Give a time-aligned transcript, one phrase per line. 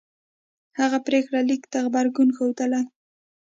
[0.79, 2.81] هغه پرېکړه لیک ته غبرګون ښودلی